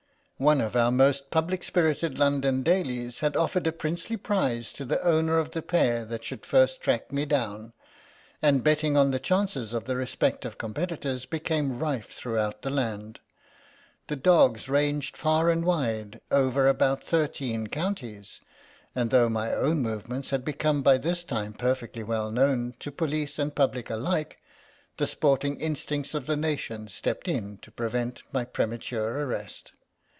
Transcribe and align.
One 0.41 0.59
of 0.59 0.75
our 0.75 0.89
most 0.89 1.29
public 1.29 1.63
spirited 1.63 2.17
London 2.17 2.63
dailies 2.63 3.19
had 3.19 3.37
offered 3.37 3.67
a 3.67 3.71
princely 3.71 4.17
prize 4.17 4.73
to 4.73 4.83
the 4.85 4.99
owner 5.05 5.37
of 5.37 5.51
the 5.51 5.61
pair 5.61 6.03
that 6.05 6.23
should 6.23 6.47
first 6.47 6.81
track 6.81 7.11
me 7.11 7.27
down, 7.27 7.73
and 8.41 8.63
betting 8.63 8.97
on 8.97 9.11
the 9.11 9.19
chances 9.19 9.71
of 9.71 9.83
the 9.85 9.95
respective 9.95 10.57
competitors 10.57 11.27
became 11.27 11.77
rife 11.77 12.09
throughout 12.09 12.63
the 12.63 12.71
land. 12.71 13.19
The 14.07 14.15
dogs 14.15 14.67
ranged 14.67 15.15
far 15.15 15.51
and 15.51 15.63
wide 15.63 16.19
over 16.31 16.67
about 16.67 17.03
thirteen 17.03 17.67
counties, 17.67 18.41
and 18.95 19.11
though 19.11 19.29
my 19.29 19.53
own 19.53 19.83
movements 19.83 20.31
had 20.31 20.43
become 20.43 20.81
by 20.81 20.97
this 20.97 21.23
time 21.23 21.53
perfectly 21.53 22.01
well 22.01 22.31
known 22.31 22.73
to 22.79 22.91
police 22.91 23.37
and 23.37 23.53
public 23.53 23.91
alike, 23.91 24.41
the 24.97 25.05
sporting 25.05 25.59
in 25.61 25.75
stincts 25.75 26.15
of 26.15 26.25
the 26.25 26.35
nation 26.35 26.87
stepped 26.87 27.27
in 27.27 27.59
to 27.59 27.69
prevent 27.69 28.15
20 28.15 28.15
THE 28.15 28.15
LOST 28.15 28.23
SANJAK 28.23 28.33
my 28.33 28.45
premature 28.45 29.19
arrest. 29.27 29.73